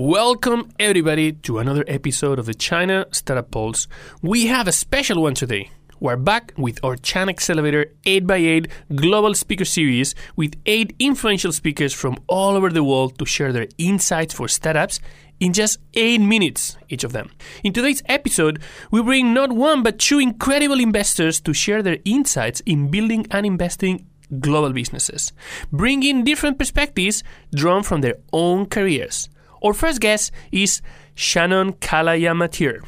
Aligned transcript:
Welcome, 0.00 0.70
everybody, 0.78 1.32
to 1.32 1.58
another 1.58 1.84
episode 1.88 2.38
of 2.38 2.46
the 2.46 2.54
China 2.54 3.06
Startup 3.10 3.50
Pulse. 3.50 3.88
We 4.22 4.46
have 4.46 4.68
a 4.68 4.72
special 4.72 5.20
one 5.20 5.34
today. 5.34 5.72
We're 5.98 6.16
back 6.16 6.52
with 6.56 6.78
our 6.84 6.94
China 6.94 7.30
Accelerator 7.30 7.86
8x8 8.06 8.70
Global 8.94 9.34
Speaker 9.34 9.64
Series 9.64 10.14
with 10.36 10.54
eight 10.66 10.94
influential 11.00 11.50
speakers 11.50 11.92
from 11.92 12.16
all 12.28 12.54
over 12.54 12.70
the 12.70 12.84
world 12.84 13.18
to 13.18 13.26
share 13.26 13.52
their 13.52 13.66
insights 13.76 14.32
for 14.32 14.46
startups 14.46 15.00
in 15.40 15.52
just 15.52 15.80
8 15.94 16.20
minutes, 16.20 16.76
each 16.88 17.02
of 17.02 17.10
them. 17.10 17.32
In 17.64 17.72
today's 17.72 18.04
episode, 18.06 18.62
we 18.92 19.02
bring 19.02 19.34
not 19.34 19.50
one 19.50 19.82
but 19.82 19.98
two 19.98 20.20
incredible 20.20 20.78
investors 20.78 21.40
to 21.40 21.52
share 21.52 21.82
their 21.82 21.98
insights 22.04 22.60
in 22.60 22.88
building 22.88 23.26
and 23.32 23.44
investing 23.44 24.06
global 24.38 24.72
businesses, 24.72 25.32
bringing 25.72 26.22
different 26.22 26.56
perspectives 26.56 27.24
drawn 27.52 27.82
from 27.82 28.00
their 28.00 28.14
own 28.32 28.66
careers. 28.66 29.28
Our 29.64 29.72
first 29.72 30.00
guest 30.00 30.30
is 30.52 30.82
Shannon 31.14 31.72
Kalayanamitr, 31.74 32.84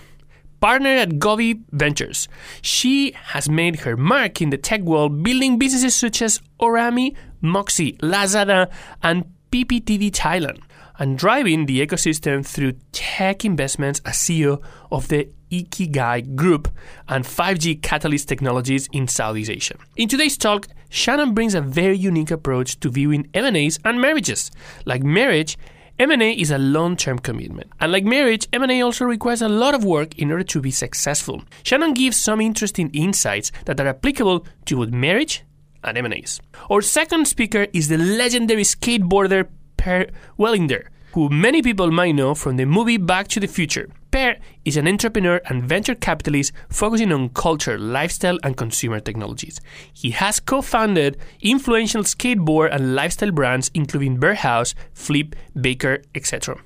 partner 0.60 0.90
at 0.90 1.18
Gobi 1.18 1.60
Ventures. 1.72 2.28
She 2.62 3.12
has 3.12 3.48
made 3.48 3.80
her 3.80 3.96
mark 3.96 4.40
in 4.40 4.50
the 4.50 4.58
tech 4.58 4.82
world 4.82 5.22
building 5.22 5.58
businesses 5.58 5.94
such 5.94 6.22
as 6.22 6.40
Orami, 6.60 7.16
Moxy, 7.40 7.96
Lazada, 7.98 8.70
and 9.02 9.24
PPTV 9.50 10.10
Thailand, 10.12 10.60
and 10.98 11.18
driving 11.18 11.66
the 11.66 11.84
ecosystem 11.84 12.46
through 12.46 12.72
tech 12.92 13.44
investments 13.44 14.00
as 14.04 14.16
CEO 14.16 14.62
of 14.92 15.08
the 15.08 15.28
Ikigai 15.50 16.36
Group 16.36 16.68
and 17.08 17.24
5G 17.24 17.82
Catalyst 17.82 18.28
Technologies 18.28 18.88
in 18.92 19.08
Southeast 19.08 19.50
Asia. 19.50 19.74
In 19.96 20.08
today's 20.08 20.38
talk, 20.38 20.68
Shannon 20.90 21.34
brings 21.34 21.54
a 21.54 21.60
very 21.60 21.96
unique 21.96 22.30
approach 22.30 22.78
to 22.80 22.90
viewing 22.90 23.28
M&As 23.34 23.78
and 23.84 24.00
marriages. 24.00 24.50
Like 24.84 25.02
marriage, 25.02 25.56
M&A 26.00 26.32
is 26.32 26.50
a 26.50 26.56
long-term 26.56 27.18
commitment. 27.18 27.70
And 27.78 27.92
like 27.92 28.04
marriage, 28.04 28.48
M&A 28.54 28.80
also 28.80 29.04
requires 29.04 29.42
a 29.42 29.50
lot 29.50 29.74
of 29.74 29.84
work 29.84 30.18
in 30.18 30.32
order 30.32 30.44
to 30.44 30.58
be 30.62 30.70
successful. 30.70 31.42
Shannon 31.62 31.92
gives 31.92 32.16
some 32.16 32.40
interesting 32.40 32.88
insights 32.94 33.52
that 33.66 33.78
are 33.78 33.86
applicable 33.86 34.46
to 34.64 34.76
both 34.76 34.88
marriage 34.88 35.42
and 35.84 35.98
M&As. 35.98 36.40
Our 36.70 36.80
second 36.80 37.28
speaker 37.28 37.66
is 37.74 37.88
the 37.88 37.98
legendary 37.98 38.62
skateboarder 38.62 39.48
Per 39.76 40.06
Welinder, 40.38 40.88
who 41.12 41.28
many 41.28 41.60
people 41.60 41.90
might 41.90 42.14
know 42.14 42.34
from 42.34 42.56
the 42.56 42.64
movie 42.64 42.96
Back 42.96 43.28
to 43.28 43.40
the 43.40 43.46
Future. 43.46 43.90
Per 44.20 44.36
is 44.66 44.76
an 44.76 44.86
entrepreneur 44.86 45.40
and 45.46 45.62
venture 45.62 45.94
capitalist 45.94 46.52
focusing 46.68 47.10
on 47.10 47.30
culture, 47.30 47.78
lifestyle, 47.78 48.38
and 48.42 48.54
consumer 48.54 49.00
technologies. 49.00 49.58
He 49.94 50.10
has 50.10 50.40
co 50.40 50.60
founded 50.60 51.16
influential 51.40 52.02
skateboard 52.02 52.74
and 52.74 52.94
lifestyle 52.94 53.30
brands, 53.30 53.70
including 53.72 54.20
Birdhouse, 54.20 54.74
Flip, 54.92 55.34
Baker, 55.58 56.02
etc. 56.14 56.58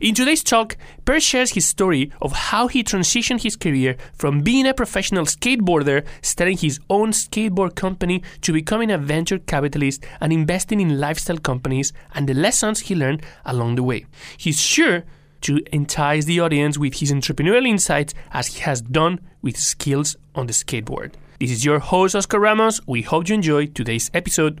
In 0.00 0.14
today's 0.14 0.44
talk, 0.44 0.76
Per 1.04 1.18
shares 1.18 1.54
his 1.54 1.66
story 1.66 2.12
of 2.22 2.30
how 2.30 2.68
he 2.68 2.84
transitioned 2.84 3.42
his 3.42 3.56
career 3.56 3.96
from 4.14 4.42
being 4.42 4.68
a 4.68 4.72
professional 4.72 5.24
skateboarder, 5.24 6.06
starting 6.22 6.58
his 6.58 6.78
own 6.88 7.10
skateboard 7.10 7.74
company, 7.74 8.22
to 8.42 8.52
becoming 8.52 8.92
a 8.92 8.98
venture 8.98 9.40
capitalist 9.40 10.04
and 10.20 10.32
investing 10.32 10.80
in 10.80 11.00
lifestyle 11.00 11.38
companies, 11.38 11.92
and 12.14 12.28
the 12.28 12.34
lessons 12.34 12.78
he 12.78 12.94
learned 12.94 13.24
along 13.44 13.74
the 13.74 13.82
way. 13.82 14.06
He's 14.36 14.60
sure 14.60 15.02
to 15.42 15.62
entice 15.72 16.24
the 16.24 16.40
audience 16.40 16.78
with 16.78 16.94
his 17.00 17.12
entrepreneurial 17.12 17.68
insights 17.68 18.14
as 18.32 18.48
he 18.48 18.60
has 18.60 18.80
done 18.80 19.20
with 19.42 19.56
skills 19.56 20.16
on 20.34 20.46
the 20.46 20.52
skateboard. 20.52 21.12
This 21.38 21.50
is 21.50 21.64
your 21.64 21.78
host, 21.78 22.14
Oscar 22.14 22.38
Ramos. 22.38 22.80
We 22.86 23.02
hope 23.02 23.28
you 23.28 23.34
enjoy 23.34 23.66
today's 23.66 24.10
episode. 24.12 24.60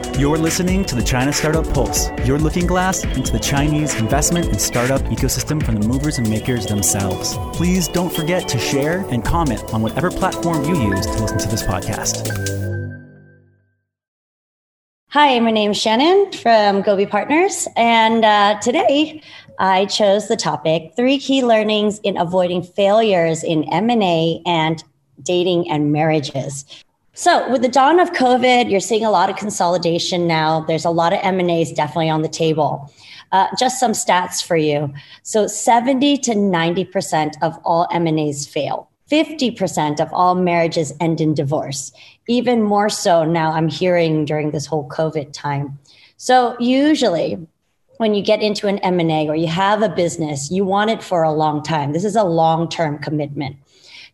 You're 0.19 0.37
listening 0.37 0.83
to 0.85 0.95
the 0.95 1.01
China 1.01 1.31
Startup 1.31 1.67
Pulse, 1.73 2.09
your 2.25 2.37
looking 2.37 2.67
glass 2.67 3.03
into 3.03 3.31
the 3.31 3.39
Chinese 3.39 3.95
investment 3.95 4.47
and 4.47 4.61
startup 4.61 5.01
ecosystem 5.03 5.63
from 5.63 5.75
the 5.75 5.87
movers 5.87 6.17
and 6.17 6.29
makers 6.29 6.65
themselves. 6.65 7.37
Please 7.53 7.87
don't 7.87 8.13
forget 8.13 8.47
to 8.49 8.59
share 8.59 9.05
and 9.07 9.23
comment 9.23 9.63
on 9.73 9.81
whatever 9.81 10.11
platform 10.11 10.63
you 10.65 10.93
use 10.93 11.05
to 11.05 11.21
listen 11.21 11.37
to 11.39 11.47
this 11.47 11.63
podcast. 11.63 12.27
Hi, 15.07 15.39
my 15.39 15.51
name 15.51 15.71
is 15.71 15.77
Shannon 15.77 16.31
from 16.33 16.81
Gobi 16.81 17.05
Partners, 17.05 17.67
and 17.75 18.23
uh, 18.23 18.59
today 18.59 19.23
I 19.59 19.85
chose 19.85 20.27
the 20.27 20.37
topic: 20.37 20.91
three 20.95 21.19
key 21.19 21.43
learnings 21.43 21.99
in 21.99 22.17
avoiding 22.17 22.63
failures 22.63 23.43
in 23.43 23.63
M 23.73 23.89
and 23.89 24.03
A 24.03 24.41
and 24.45 24.83
dating 25.23 25.71
and 25.71 25.91
marriages. 25.91 26.65
So, 27.13 27.49
with 27.51 27.61
the 27.61 27.67
dawn 27.67 27.99
of 27.99 28.13
COVID, 28.13 28.71
you're 28.71 28.79
seeing 28.79 29.03
a 29.03 29.11
lot 29.11 29.29
of 29.29 29.35
consolidation 29.35 30.27
now. 30.27 30.61
There's 30.61 30.85
a 30.85 30.89
lot 30.89 31.11
of 31.11 31.19
M&As 31.21 31.73
definitely 31.73 32.09
on 32.09 32.21
the 32.21 32.29
table. 32.29 32.89
Uh, 33.33 33.47
just 33.59 33.81
some 33.81 33.91
stats 33.91 34.41
for 34.41 34.55
you. 34.55 34.93
So, 35.21 35.45
70 35.45 36.17
to 36.19 36.31
90% 36.31 37.33
of 37.41 37.59
all 37.65 37.85
M&As 37.91 38.47
fail. 38.47 38.89
50% 39.11 39.99
of 39.99 40.07
all 40.13 40.35
marriages 40.35 40.93
end 41.01 41.19
in 41.19 41.33
divorce. 41.33 41.91
Even 42.29 42.63
more 42.63 42.87
so 42.87 43.25
now 43.25 43.51
I'm 43.51 43.67
hearing 43.67 44.23
during 44.23 44.51
this 44.51 44.65
whole 44.65 44.87
COVID 44.87 45.33
time. 45.33 45.79
So, 46.15 46.55
usually 46.61 47.45
when 47.97 48.13
you 48.13 48.23
get 48.23 48.41
into 48.41 48.67
an 48.67 48.79
M&A 48.79 49.27
or 49.27 49.35
you 49.35 49.47
have 49.47 49.81
a 49.81 49.89
business, 49.89 50.49
you 50.49 50.63
want 50.63 50.89
it 50.89 51.03
for 51.03 51.23
a 51.23 51.31
long 51.31 51.61
time. 51.61 51.91
This 51.91 52.05
is 52.05 52.15
a 52.15 52.23
long-term 52.23 52.99
commitment 52.99 53.57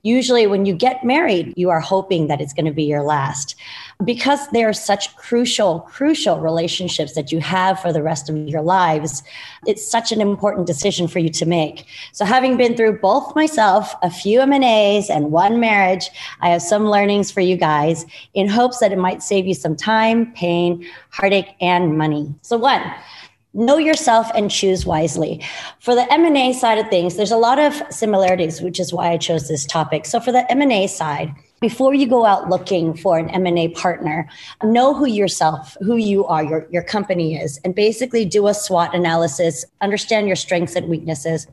usually 0.07 0.47
when 0.47 0.65
you 0.65 0.73
get 0.73 1.03
married, 1.03 1.53
you 1.57 1.69
are 1.69 1.79
hoping 1.79 2.27
that 2.27 2.39
it's 2.39 2.53
going 2.53 2.65
to 2.65 2.71
be 2.71 2.83
your 2.83 3.03
last. 3.03 3.55
Because 4.03 4.47
they 4.49 4.63
are 4.63 4.73
such 4.73 5.15
crucial, 5.15 5.81
crucial 5.81 6.39
relationships 6.39 7.13
that 7.13 7.31
you 7.31 7.39
have 7.39 7.79
for 7.79 7.91
the 7.91 8.03
rest 8.03 8.29
of 8.29 8.37
your 8.47 8.61
lives, 8.61 9.23
it's 9.65 9.85
such 9.85 10.11
an 10.11 10.21
important 10.21 10.67
decision 10.67 11.07
for 11.07 11.19
you 11.19 11.29
to 11.29 11.45
make. 11.45 11.85
So 12.13 12.23
having 12.23 12.57
been 12.57 12.77
through 12.77 12.99
both 12.99 13.35
myself, 13.35 13.93
a 14.03 14.11
few 14.11 14.39
M&As 14.41 15.09
and 15.09 15.31
one 15.31 15.59
marriage, 15.59 16.09
I 16.41 16.49
have 16.49 16.61
some 16.61 16.89
learnings 16.89 17.31
for 17.31 17.41
you 17.41 17.57
guys 17.57 18.05
in 18.33 18.47
hopes 18.47 18.79
that 18.79 18.91
it 18.91 18.99
might 18.99 19.23
save 19.23 19.47
you 19.47 19.55
some 19.55 19.75
time, 19.75 20.31
pain, 20.33 20.87
heartache, 21.09 21.55
and 21.59 21.97
money. 21.97 22.33
So 22.43 22.57
one, 22.57 22.83
know 23.57 23.77
yourself 23.77 24.29
and 24.35 24.51
choose 24.51 24.85
wisely. 24.85 25.43
For 25.79 25.95
the 25.95 26.11
m&a 26.13 26.53
side 26.53 26.77
of 26.77 26.87
things 26.89 27.17
there's 27.17 27.31
a 27.31 27.37
lot 27.37 27.59
of 27.59 27.73
similarities 27.89 28.61
which 28.61 28.79
is 28.79 28.93
why 28.93 29.11
i 29.11 29.17
chose 29.17 29.47
this 29.47 29.65
topic. 29.65 30.05
So 30.05 30.19
for 30.19 30.31
the 30.31 30.49
m&a 30.51 30.87
side 30.87 31.33
before 31.59 31.95
you 31.95 32.07
go 32.07 32.23
out 32.23 32.49
looking 32.49 32.95
for 32.95 33.17
an 33.17 33.29
m&a 33.31 33.69
partner 33.69 34.29
know 34.63 34.93
who 34.93 35.07
yourself 35.07 35.75
who 35.81 35.97
you 35.97 36.23
are 36.25 36.43
your, 36.43 36.67
your 36.69 36.83
company 36.83 37.35
is 37.35 37.59
and 37.65 37.73
basically 37.73 38.25
do 38.25 38.47
a 38.47 38.53
swot 38.53 38.93
analysis 38.93 39.65
understand 39.81 40.27
your 40.27 40.35
strengths 40.35 40.75
and 40.75 40.87
weaknesses. 40.87 41.47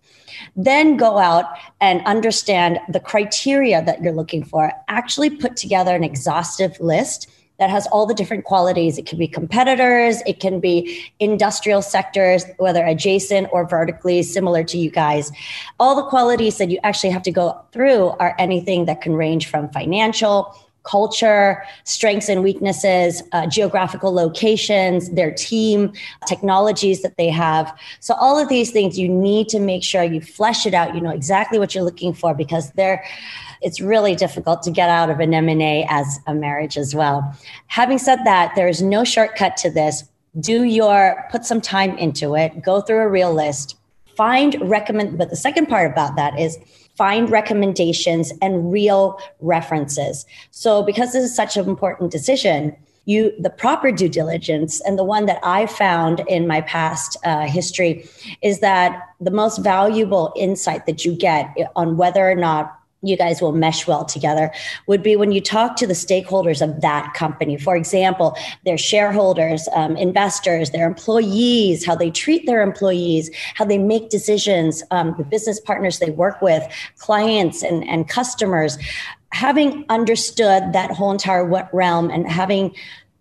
Then 0.57 0.97
go 0.97 1.19
out 1.19 1.47
and 1.81 2.05
understand 2.05 2.81
the 2.89 3.01
criteria 3.01 3.83
that 3.85 4.03
you're 4.03 4.13
looking 4.13 4.45
for. 4.45 4.73
Actually 4.89 5.31
put 5.31 5.57
together 5.57 5.95
an 5.95 6.05
exhaustive 6.05 6.79
list 6.81 7.31
that 7.59 7.71
has 7.71 7.87
all 7.89 8.07
the 8.07 8.15
different 8.15 8.45
qualities. 8.45 8.99
It 8.99 9.07
can 9.07 9.19
be 9.19 9.29
competitors, 9.29 10.23
it 10.27 10.41
can 10.41 10.61
be 10.61 11.11
industrial 11.21 11.83
sectors, 11.83 12.45
whether 12.59 12.85
adjacent 12.85 13.49
or 13.53 13.67
vertically 13.67 14.23
similar 14.23 14.65
to 14.65 14.79
you 14.79 14.91
guys. 14.91 15.31
All 15.79 15.95
the 15.95 16.05
qualities 16.05 16.59
that 16.59 16.71
you 16.71 16.79
actually 16.83 17.11
have 17.11 17.23
to 17.23 17.33
go 17.33 17.61
through 17.73 18.09
are 18.19 18.35
anything 18.39 18.87
that 18.87 19.01
can 19.01 19.15
range 19.15 19.47
from 19.47 19.69
financial, 19.71 20.55
culture, 20.85 21.65
strengths 21.85 22.29
and 22.29 22.43
weaknesses, 22.43 23.23
uh, 23.33 23.47
geographical 23.47 24.13
locations, 24.13 25.11
their 25.11 25.33
team, 25.33 25.93
technologies 26.27 27.03
that 27.03 27.17
they 27.17 27.29
have. 27.29 27.77
So 28.01 28.15
all 28.15 28.39
of 28.39 28.49
these 28.49 28.71
things 28.71 28.99
you 28.99 29.09
need 29.09 29.49
to 29.49 29.59
make 29.59 29.83
sure 29.83 30.03
you 30.03 30.21
flesh 30.21 30.67
it 30.67 30.75
out. 30.75 30.95
You 30.95 31.01
know 31.01 31.11
exactly 31.11 31.59
what 31.59 31.75
you're 31.75 31.85
looking 31.85 32.15
for 32.15 32.35
because 32.35 32.71
they're 32.73 33.05
it's 33.63 33.81
really 33.81 34.15
difficult 34.15 34.63
to 34.63 34.71
get 34.71 34.91
out 34.91 35.09
of 35.09 35.21
an 35.21 35.33
M&A 35.33 35.87
as 35.89 36.21
a 36.27 36.35
marriage 36.35 36.77
as 36.77 36.95
well. 36.95 37.35
Having 37.69 37.99
said 37.99 38.19
that, 38.25 38.53
there 38.55 38.69
is 38.69 38.83
no 38.83 39.05
shortcut 39.05 39.57
to 39.59 39.71
this. 39.71 40.05
Do 40.39 40.65
your 40.65 41.27
put 41.31 41.47
some 41.47 41.63
time 41.63 41.97
into 41.97 42.37
it, 42.37 42.63
go 42.63 42.83
through 42.83 42.99
a 42.99 43.09
real 43.09 43.33
list, 43.33 43.77
find 44.17 44.57
recommend 44.61 45.17
but 45.17 45.31
the 45.31 45.37
second 45.37 45.67
part 45.67 45.91
about 45.91 46.15
that 46.17 46.39
is 46.39 46.59
find 46.97 47.31
recommendations 47.31 48.33
and 48.41 48.73
real 48.73 49.19
references. 49.41 50.27
So 50.51 50.83
because 50.83 51.13
this 51.13 51.25
is 51.25 51.35
such 51.35 51.57
an 51.57 51.69
important 51.69 52.11
decision, 52.11 52.77
you 53.07 53.33
the 53.39 53.51
proper 53.51 53.93
due 53.93 54.09
diligence 54.09 54.81
and 54.83 54.99
the 54.99 55.05
one 55.05 55.27
that 55.27 55.39
i 55.43 55.67
found 55.67 56.23
in 56.27 56.47
my 56.47 56.63
past 56.63 57.17
uh, 57.25 57.47
history 57.47 58.09
is 58.41 58.61
that 58.61 59.03
the 59.21 59.31
most 59.31 59.59
valuable 59.59 60.33
insight 60.37 60.87
that 60.87 61.05
you 61.05 61.15
get 61.15 61.55
on 61.77 61.99
whether 61.99 62.29
or 62.29 62.35
not 62.35 62.81
you 63.07 63.17
guys 63.17 63.41
will 63.41 63.53
mesh 63.53 63.87
well 63.87 64.05
together 64.05 64.53
would 64.87 65.03
be 65.03 65.17
when 65.17 65.33
you 65.33 65.41
talk 65.41 65.77
to 65.77 65.87
the 65.87 65.95
stakeholders 65.95 66.63
of 66.63 66.81
that 66.81 67.15
company. 67.15 67.57
For 67.57 67.77
example, 67.77 68.37
their 68.65 68.79
shareholders, 68.79 69.69
um, 69.75 69.97
investors, 69.97 70.71
their 70.71 70.87
employees, 70.87 71.85
how 71.85 71.95
they 71.95 72.11
treat 72.11 72.47
their 72.47 72.63
employees, 72.63 73.31
how 73.55 73.65
they 73.65 73.79
make 73.79 74.11
decisions, 74.11 74.83
um, 74.91 75.15
the 75.19 75.25
business 75.25 75.61
partners 75.61 75.99
they 75.99 76.11
work 76.11 76.41
with, 76.43 76.63
clients 76.99 77.63
and, 77.63 77.87
and 77.89 78.09
customers. 78.09 78.79
Having 79.33 79.85
understood 79.89 80.73
that 80.73 80.93
whole 80.93 81.11
entire 81.11 81.45
realm 81.73 82.09
and 82.11 82.31
having 82.31 82.75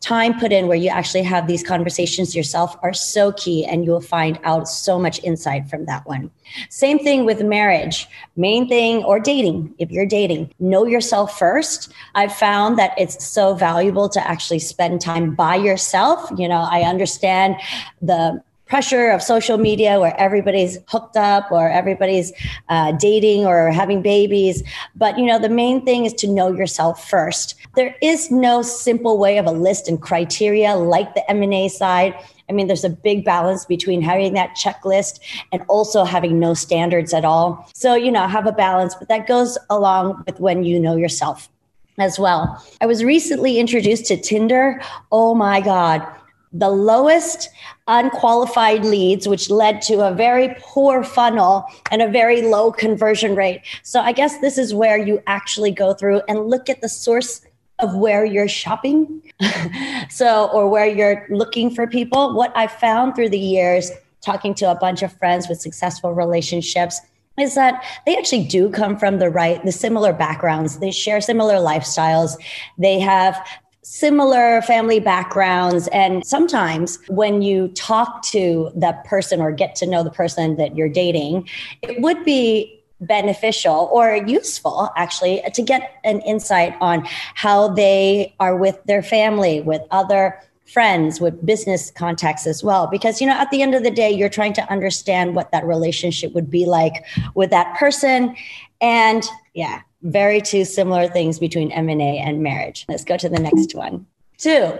time 0.03 0.37
put 0.37 0.51
in 0.51 0.67
where 0.67 0.77
you 0.77 0.89
actually 0.89 1.23
have 1.23 1.47
these 1.47 1.63
conversations 1.63 2.35
yourself 2.35 2.75
are 2.83 2.93
so 2.93 3.31
key 3.31 3.65
and 3.65 3.85
you'll 3.85 4.01
find 4.01 4.37
out 4.43 4.67
so 4.67 4.99
much 4.99 5.23
insight 5.23 5.69
from 5.69 5.85
that 5.85 6.05
one. 6.05 6.29
Same 6.69 6.99
thing 6.99 7.25
with 7.25 7.41
marriage. 7.41 8.07
Main 8.35 8.67
thing 8.67 9.03
or 9.05 9.19
dating 9.19 9.73
if 9.79 9.89
you're 9.89 10.05
dating 10.05 10.51
know 10.59 10.85
yourself 10.85 11.39
first. 11.39 11.91
I've 12.15 12.35
found 12.35 12.77
that 12.77 12.93
it's 12.97 13.23
so 13.25 13.53
valuable 13.53 14.09
to 14.09 14.27
actually 14.27 14.59
spend 14.59 14.99
time 14.99 15.33
by 15.35 15.55
yourself. 15.55 16.29
You 16.37 16.47
know 16.47 16.67
i 16.69 16.81
understand 16.81 17.55
the 18.01 18.41
pressure 18.67 19.09
of 19.11 19.21
social 19.21 19.57
media 19.57 19.99
where 19.99 20.15
everybody's 20.19 20.77
hooked 20.87 21.17
up 21.17 21.51
or 21.51 21.69
everybody's 21.69 22.31
uh, 22.69 22.91
dating 22.93 23.45
or 23.45 23.71
having 23.71 24.01
babies. 24.01 24.63
But, 24.95 25.17
you 25.17 25.25
know, 25.25 25.37
the 25.37 25.49
main 25.49 25.83
thing 25.85 26.05
is 26.05 26.13
to 26.15 26.27
know 26.27 26.51
yourself 26.51 27.07
first. 27.09 27.55
There 27.75 27.95
is 28.01 28.31
no 28.31 28.61
simple 28.61 29.17
way 29.17 29.37
of 29.37 29.45
a 29.45 29.51
list 29.51 29.87
and 29.87 30.01
criteria 30.01 30.75
like 30.75 31.13
the 31.13 31.29
M&A 31.29 31.67
side. 31.67 32.15
I 32.49 32.53
mean, 32.53 32.67
there's 32.67 32.83
a 32.83 32.89
big 32.89 33.25
balance 33.25 33.65
between 33.65 34.01
having 34.01 34.33
that 34.33 34.55
checklist 34.55 35.19
and 35.51 35.63
also 35.67 36.03
having 36.03 36.39
no 36.39 36.53
standards 36.53 37.13
at 37.13 37.25
all. 37.25 37.69
So, 37.73 37.95
you 37.95 38.11
know, 38.11 38.27
have 38.27 38.47
a 38.47 38.51
balance, 38.51 38.95
but 38.95 39.07
that 39.09 39.27
goes 39.27 39.57
along 39.69 40.23
with 40.25 40.39
when 40.39 40.63
you 40.63 40.79
know 40.79 40.95
yourself 40.95 41.49
as 41.97 42.17
well. 42.17 42.63
I 42.81 42.85
was 42.85 43.03
recently 43.03 43.59
introduced 43.59 44.05
to 44.07 44.17
Tinder. 44.17 44.81
Oh 45.11 45.35
my 45.35 45.61
God 45.61 46.05
the 46.53 46.69
lowest 46.69 47.49
unqualified 47.87 48.85
leads, 48.85 49.27
which 49.27 49.49
led 49.49 49.81
to 49.81 50.07
a 50.07 50.13
very 50.13 50.55
poor 50.59 51.03
funnel 51.03 51.65
and 51.91 52.01
a 52.01 52.07
very 52.07 52.43
low 52.43 52.71
conversion 52.71 53.35
rate. 53.35 53.61
So 53.81 53.99
I 53.99 54.11
guess 54.11 54.39
this 54.39 54.57
is 54.57 54.73
where 54.73 54.97
you 54.97 55.21
actually 55.25 55.71
go 55.71 55.93
through 55.93 56.21
and 56.27 56.47
look 56.47 56.69
at 56.69 56.81
the 56.81 56.89
source 56.89 57.41
of 57.79 57.95
where 57.95 58.23
you're 58.23 58.47
shopping. 58.47 59.21
so, 60.09 60.45
or 60.53 60.69
where 60.69 60.87
you're 60.87 61.25
looking 61.29 61.73
for 61.73 61.87
people. 61.87 62.33
What 62.33 62.55
I 62.55 62.67
found 62.67 63.15
through 63.15 63.29
the 63.29 63.39
years, 63.39 63.91
talking 64.21 64.53
to 64.55 64.71
a 64.71 64.75
bunch 64.75 65.01
of 65.01 65.11
friends 65.17 65.49
with 65.49 65.59
successful 65.59 66.13
relationships, 66.13 67.01
is 67.39 67.55
that 67.55 67.83
they 68.05 68.15
actually 68.15 68.43
do 68.45 68.69
come 68.69 68.97
from 68.97 69.17
the 69.17 69.29
right 69.29 69.63
the 69.65 69.71
similar 69.71 70.13
backgrounds 70.13 70.77
they 70.77 70.91
share 70.91 71.19
similar 71.19 71.55
lifestyles 71.55 72.35
they 72.77 72.99
have 72.99 73.35
similar 73.83 74.61
family 74.61 74.99
backgrounds. 74.99 75.87
And 75.89 76.25
sometimes 76.25 76.99
when 77.09 77.41
you 77.41 77.67
talk 77.69 78.23
to 78.23 78.71
that 78.75 79.03
person 79.05 79.41
or 79.41 79.51
get 79.51 79.75
to 79.75 79.85
know 79.85 80.03
the 80.03 80.09
person 80.09 80.55
that 80.55 80.75
you're 80.75 80.89
dating, 80.89 81.47
it 81.81 82.01
would 82.01 82.23
be 82.23 82.81
beneficial 83.01 83.89
or 83.91 84.15
useful 84.15 84.89
actually 84.95 85.41
to 85.53 85.61
get 85.61 85.99
an 86.05 86.21
insight 86.21 86.73
on 86.79 87.05
how 87.35 87.67
they 87.67 88.33
are 88.39 88.55
with 88.55 88.81
their 88.85 89.03
family, 89.03 89.61
with 89.61 89.81
other 89.91 90.39
friends 90.65 91.19
with 91.19 91.45
business 91.45 91.91
contacts 91.91 92.47
as 92.47 92.63
well. 92.63 92.87
Because 92.87 93.19
you 93.19 93.27
know 93.27 93.33
at 93.33 93.51
the 93.51 93.61
end 93.61 93.75
of 93.75 93.83
the 93.83 93.91
day 93.91 94.09
you're 94.09 94.29
trying 94.29 94.53
to 94.53 94.71
understand 94.71 95.35
what 95.35 95.51
that 95.51 95.65
relationship 95.65 96.33
would 96.33 96.49
be 96.49 96.65
like 96.65 97.05
with 97.35 97.49
that 97.49 97.77
person. 97.77 98.35
And 98.79 99.27
yeah 99.53 99.81
very 100.03 100.41
two 100.41 100.65
similar 100.65 101.07
things 101.07 101.39
between 101.39 101.71
M&A 101.71 102.19
and 102.19 102.43
marriage. 102.43 102.85
Let's 102.87 103.03
go 103.03 103.17
to 103.17 103.29
the 103.29 103.39
next 103.39 103.73
one. 103.73 104.05
Two, 104.37 104.77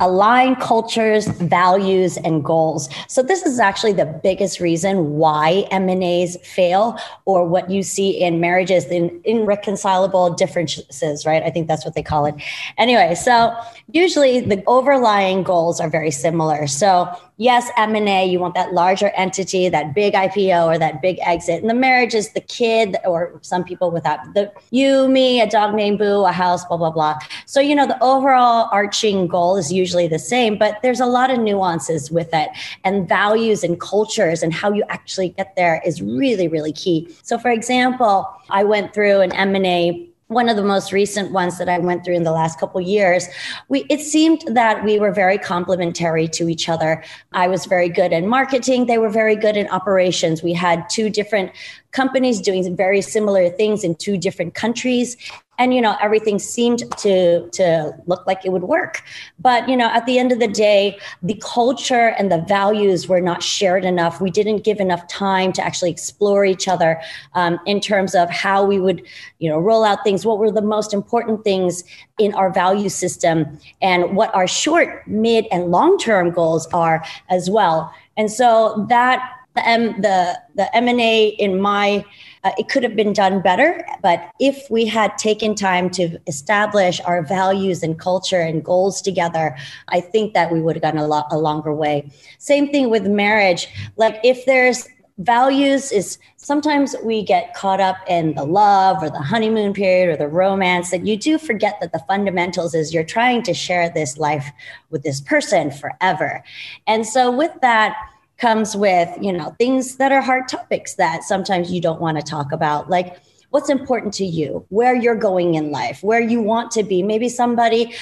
align 0.00 0.56
cultures, 0.56 1.28
values, 1.28 2.16
and 2.16 2.44
goals. 2.44 2.88
So 3.08 3.22
this 3.22 3.42
is 3.42 3.60
actually 3.60 3.92
the 3.92 4.06
biggest 4.06 4.58
reason 4.58 5.12
why 5.12 5.66
M&As 5.70 6.36
fail 6.42 6.98
or 7.24 7.46
what 7.46 7.70
you 7.70 7.82
see 7.82 8.10
in 8.10 8.40
marriages, 8.40 8.84
in 8.86 9.20
irreconcilable 9.24 10.30
differences, 10.30 11.24
right? 11.24 11.42
I 11.42 11.50
think 11.50 11.68
that's 11.68 11.84
what 11.84 11.94
they 11.94 12.02
call 12.02 12.26
it. 12.26 12.34
Anyway, 12.78 13.14
so 13.14 13.54
usually 13.92 14.40
the 14.40 14.62
overlying 14.66 15.42
goals 15.42 15.80
are 15.80 15.88
very 15.88 16.10
similar. 16.10 16.66
So 16.66 17.08
yes, 17.36 17.70
M&A, 17.76 18.24
you 18.26 18.38
want 18.38 18.54
that 18.54 18.72
larger 18.72 19.08
entity, 19.10 19.68
that 19.68 19.94
big 19.94 20.14
IPO 20.14 20.66
or 20.66 20.78
that 20.78 21.02
big 21.02 21.18
exit. 21.22 21.60
And 21.60 21.68
the 21.68 21.74
marriage 21.74 22.14
is 22.14 22.32
the 22.32 22.40
kid 22.40 22.96
or 23.04 23.38
some 23.42 23.64
people 23.64 23.90
without 23.90 24.20
the 24.34 24.52
you, 24.70 25.08
me, 25.08 25.40
a 25.40 25.48
dog 25.48 25.74
named 25.74 25.98
Boo, 25.98 26.24
a 26.24 26.32
house, 26.32 26.64
blah, 26.64 26.76
blah, 26.76 26.90
blah. 26.90 27.18
So, 27.46 27.60
you 27.60 27.74
know, 27.74 27.86
the 27.86 28.02
overall 28.02 28.68
arching 28.72 29.26
goal 29.26 29.56
is 29.56 29.72
usually 29.72 30.08
the 30.08 30.18
same, 30.18 30.56
but 30.56 30.78
there's 30.82 31.00
a 31.00 31.06
lot 31.06 31.30
of 31.30 31.38
nuances 31.38 32.10
with 32.10 32.30
it 32.32 32.48
and 32.84 33.08
values 33.08 33.64
and 33.64 33.80
cultures 33.80 34.42
and 34.42 34.52
how 34.52 34.72
you 34.72 34.84
actually 34.88 35.30
get 35.30 35.54
there 35.56 35.82
is 35.84 36.00
really, 36.00 36.48
really 36.48 36.72
key. 36.72 37.14
So 37.22 37.38
for 37.38 37.50
example, 37.50 38.28
I 38.50 38.64
went 38.64 38.94
through 38.94 39.20
an 39.20 39.32
M&A 39.32 40.08
one 40.32 40.48
of 40.48 40.56
the 40.56 40.64
most 40.64 40.92
recent 40.92 41.32
ones 41.32 41.58
that 41.58 41.68
I 41.68 41.78
went 41.78 42.04
through 42.04 42.16
in 42.16 42.24
the 42.24 42.32
last 42.32 42.58
couple 42.58 42.80
years, 42.80 43.28
we 43.68 43.84
it 43.88 44.00
seemed 44.00 44.42
that 44.46 44.84
we 44.84 44.98
were 44.98 45.12
very 45.12 45.38
complementary 45.38 46.28
to 46.28 46.48
each 46.48 46.68
other. 46.68 47.02
I 47.32 47.48
was 47.48 47.66
very 47.66 47.88
good 47.88 48.12
in 48.12 48.28
marketing, 48.28 48.86
they 48.86 48.98
were 48.98 49.10
very 49.10 49.36
good 49.36 49.56
in 49.56 49.68
operations. 49.68 50.42
We 50.42 50.52
had 50.52 50.88
two 50.88 51.10
different 51.10 51.52
companies 51.90 52.40
doing 52.40 52.76
very 52.76 53.02
similar 53.02 53.50
things 53.50 53.84
in 53.84 53.94
two 53.94 54.16
different 54.16 54.54
countries 54.54 55.16
and 55.62 55.72
you 55.72 55.80
know 55.80 55.96
everything 56.00 56.40
seemed 56.40 56.80
to 56.98 57.48
to 57.50 57.92
look 58.06 58.26
like 58.26 58.44
it 58.44 58.50
would 58.50 58.64
work. 58.64 59.02
But 59.38 59.68
you 59.68 59.76
know 59.76 59.86
at 59.86 60.06
the 60.06 60.18
end 60.18 60.32
of 60.32 60.40
the 60.40 60.48
day 60.48 60.98
the 61.22 61.40
culture 61.40 62.08
and 62.18 62.32
the 62.32 62.42
values 62.48 63.08
were 63.08 63.20
not 63.20 63.44
shared 63.44 63.84
enough. 63.84 64.20
We 64.20 64.30
didn't 64.30 64.64
give 64.64 64.80
enough 64.80 65.06
time 65.06 65.52
to 65.52 65.64
actually 65.64 65.92
explore 65.92 66.44
each 66.44 66.66
other 66.66 67.00
um, 67.34 67.60
in 67.64 67.80
terms 67.80 68.16
of 68.16 68.28
how 68.28 68.64
we 68.64 68.80
would 68.80 69.06
you 69.38 69.48
know 69.48 69.60
roll 69.60 69.84
out 69.84 70.02
things 70.02 70.26
what 70.26 70.38
were 70.38 70.50
the 70.50 70.62
most 70.62 70.92
important 70.92 71.44
things 71.44 71.84
in 72.18 72.34
our 72.34 72.52
value 72.52 72.88
system 72.88 73.58
and 73.80 74.16
what 74.16 74.34
our 74.34 74.48
short 74.48 75.06
mid 75.06 75.46
and 75.52 75.70
long 75.70 75.96
term 75.96 76.30
goals 76.30 76.66
are 76.72 77.04
as 77.30 77.48
well. 77.48 77.92
And 78.16 78.30
so 78.30 78.84
that 78.88 79.22
the 79.54 79.68
M, 79.68 80.00
the 80.00 80.38
the 80.56 80.74
M 80.76 80.88
and 80.88 81.00
A 81.00 81.28
in 81.38 81.60
my 81.60 82.04
uh, 82.44 82.50
it 82.58 82.68
could 82.68 82.82
have 82.82 82.96
been 82.96 83.12
done 83.12 83.40
better, 83.40 83.84
but 84.02 84.30
if 84.40 84.68
we 84.70 84.84
had 84.84 85.16
taken 85.16 85.54
time 85.54 85.88
to 85.90 86.18
establish 86.26 87.00
our 87.02 87.22
values 87.22 87.82
and 87.82 87.98
culture 87.98 88.40
and 88.40 88.64
goals 88.64 89.00
together, 89.00 89.56
I 89.88 90.00
think 90.00 90.34
that 90.34 90.52
we 90.52 90.60
would 90.60 90.76
have 90.76 90.82
gone 90.82 90.98
a 90.98 91.06
lot 91.06 91.26
a 91.30 91.38
longer 91.38 91.72
way. 91.72 92.10
Same 92.38 92.68
thing 92.70 92.90
with 92.90 93.06
marriage. 93.06 93.68
Like 93.96 94.18
if 94.24 94.44
there's 94.44 94.88
values 95.18 95.92
is 95.92 96.18
sometimes 96.36 96.96
we 97.04 97.22
get 97.22 97.54
caught 97.54 97.80
up 97.80 97.96
in 98.08 98.34
the 98.34 98.44
love 98.44 99.02
or 99.02 99.10
the 99.10 99.20
honeymoon 99.20 99.72
period 99.72 100.08
or 100.08 100.16
the 100.16 100.26
romance 100.26 100.90
that 100.90 101.06
you 101.06 101.16
do 101.16 101.38
forget 101.38 101.78
that 101.80 101.92
the 101.92 101.98
fundamentals 102.08 102.74
is 102.74 102.92
you're 102.92 103.04
trying 103.04 103.42
to 103.42 103.54
share 103.54 103.88
this 103.90 104.18
life 104.18 104.50
with 104.90 105.02
this 105.02 105.20
person 105.20 105.70
forever. 105.70 106.42
And 106.86 107.06
so 107.06 107.30
with 107.30 107.52
that, 107.60 107.96
comes 108.42 108.76
with, 108.76 109.08
you 109.20 109.32
know, 109.32 109.54
things 109.56 109.96
that 109.98 110.10
are 110.10 110.20
hard 110.20 110.48
topics 110.48 110.94
that 110.94 111.22
sometimes 111.22 111.70
you 111.70 111.80
don't 111.80 112.00
want 112.00 112.18
to 112.18 112.22
talk 112.24 112.50
about, 112.50 112.90
like 112.90 113.16
what's 113.50 113.70
important 113.70 114.12
to 114.12 114.24
you, 114.24 114.66
where 114.68 114.96
you're 114.96 115.14
going 115.14 115.54
in 115.54 115.70
life, 115.70 116.02
where 116.02 116.20
you 116.20 116.42
want 116.42 116.72
to 116.72 116.82
be. 116.82 117.04
Maybe 117.04 117.28
somebody 117.28 117.94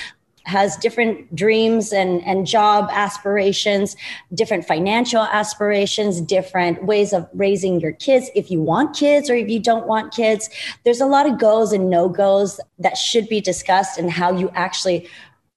has 0.47 0.79
different 0.79 1.37
dreams 1.37 1.93
and, 1.93 2.25
and 2.25 2.47
job 2.47 2.89
aspirations, 2.91 3.95
different 4.33 4.65
financial 4.65 5.25
aspirations, 5.25 6.23
different 6.23 6.85
ways 6.85 7.13
of 7.13 7.29
raising 7.35 7.79
your 7.79 7.93
kids. 7.93 8.31
If 8.35 8.51
you 8.51 8.63
want 8.63 8.97
kids 8.97 9.29
or 9.29 9.35
if 9.35 9.51
you 9.51 9.61
don't 9.61 9.87
want 9.87 10.15
kids, 10.15 10.49
there's 10.85 11.03
a 11.03 11.07
lot 11.07 11.29
of 11.29 11.39
goes 11.39 11.71
and 11.71 11.91
no 11.91 12.09
goes 12.09 12.59
that 12.79 12.97
should 12.97 13.29
be 13.29 13.43
discussed 13.43 13.99
and 13.99 14.11
how 14.11 14.33
you 14.33 14.51
actually 14.55 15.07